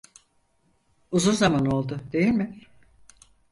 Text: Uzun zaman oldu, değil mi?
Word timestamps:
Uzun 1.11 1.31
zaman 1.33 1.65
oldu, 1.65 1.99
değil 2.13 2.27
mi? 2.31 2.59